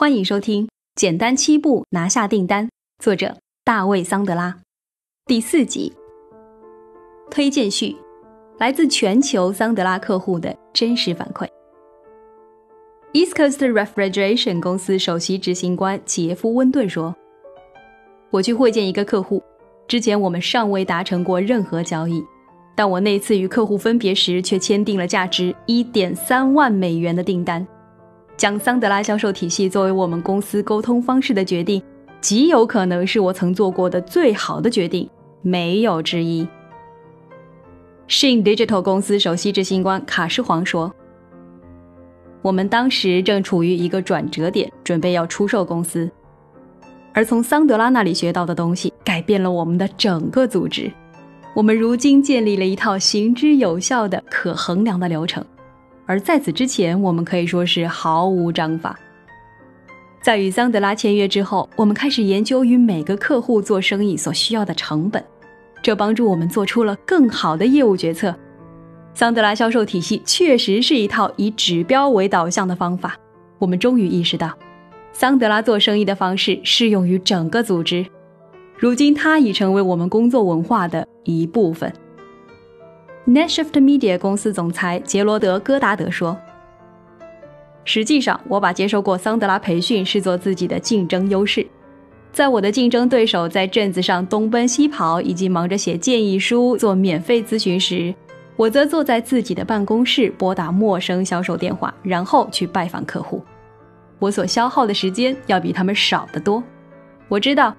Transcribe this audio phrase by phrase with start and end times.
[0.00, 0.64] 欢迎收听
[0.94, 2.64] 《简单七步拿下订单》，
[3.04, 4.56] 作者大卫·桑德拉，
[5.26, 5.92] 第四集。
[7.30, 7.94] 推荐序，
[8.58, 11.46] 来自全球桑德拉客户的真实反馈。
[13.12, 17.14] East Coast Refrigeration 公司首席执行官杰夫·温顿说
[18.32, 19.42] ：“我去会见一个客户，
[19.86, 22.24] 之前我们尚未达成过任何交易，
[22.74, 27.68] 但我那次与客户分别时，却签订了价值一点三万美元的订单。”
[28.40, 31.82] 将桑德拉销售体系作为我们公司沟通方式的决定，
[32.22, 35.06] 极有可能是我曾做过的最好的决定，
[35.42, 36.48] 没有之一。
[38.08, 40.90] Shin Digital 公司首席执行官卡诗黄说
[42.40, 46.10] ：“我们当时正处于一个转折点，准备要出售公司，
[47.12, 50.90] 而从桑德拉那里学到的东西改变了我们的整个组织。
[51.54, 55.44] 我们如今建立了一套行之有效的、可衡量的流程。”
[56.10, 58.98] 而在此之前，我们可以说是毫无章法。
[60.20, 65.24] 在与桑德拉签约之后，我们开始研究与每个客户做生意所需要的成本，
[65.80, 68.34] 这帮助我们做出了更好的业务决策。
[69.14, 73.16] 桑德拉销售体系确实是一套以指标为导向的方法。
[73.60, 74.52] 我们终于意识到，
[75.12, 78.04] 桑德拉做生意的方式适用于整个组织。
[78.76, 81.92] 如今，它已成为我们工作文化的一部分。
[83.30, 86.36] NetShift Media 公司总裁杰罗德·戈达德说
[87.86, 91.64] ：“实际上，我把接受过桑德拉培训视作自己的竞争优势。
[92.32, 98.12] 在我的竞争对手在镇子上东奔西跑，以及忙着写建议书、做免费咨询时，
[98.56, 103.40] 我则坐在自己的办公室拨打陌生销售电话，然后去拜访客户。
[104.18, 106.60] 我所消耗的时间要比他们少得多。
[107.28, 107.76] 我知道，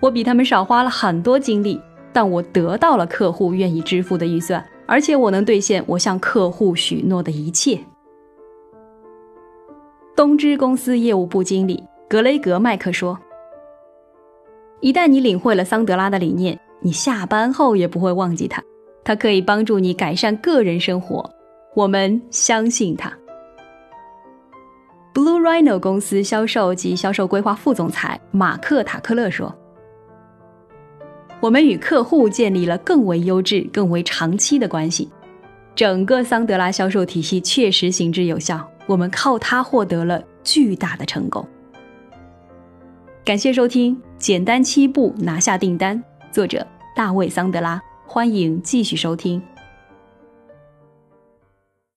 [0.00, 1.80] 我比他们少花了很多精力，
[2.12, 7.78] 但我得到了客户愿意支付的预算。”而且我能兑现我向客户许诺的一切。
[10.16, 13.16] 东芝公司业务部经理格雷格·麦克说
[14.80, 18.62] ：“一旦你领会了桑德拉的理念，你下班后也不会忘记它。
[19.04, 21.30] 它可以帮助你改善个人生活。
[21.74, 23.12] 我们相信它。”
[25.12, 29.54] Blue Rhino 公司销售及销售规划副总裁马克·塔克勒说。
[31.40, 35.08] 我们与客户建立了更为优质、更为长期的关系。
[35.74, 41.46] 整个桑德拉销售体系确实行之有效，我们靠它获得了巨大的成功。
[43.24, 45.96] 感谢收听《简单七步拿下订单》，
[46.32, 46.66] 作者
[46.96, 47.80] 大卫·桑德拉。
[48.04, 49.40] 欢迎继续收听。